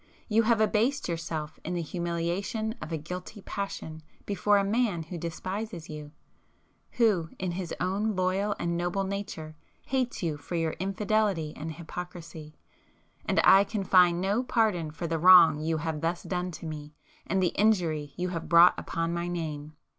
[0.27, 5.17] You have abased yourself in the humiliation of a guilty passion before a man who
[5.19, 11.73] despises you,—who, in his own loyal and noble nature, hates you for your infidelity and
[11.73, 16.95] hypocrisy,—and I can find no pardon for the wrong you have thus done to me,
[17.27, 19.73] and the injury you have brought upon my name.